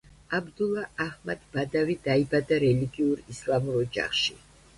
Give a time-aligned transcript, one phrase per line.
[0.35, 4.41] აბდულა აჰმად ბადავი დაიბადა რელიგიურ ისლამურ ოჯახში.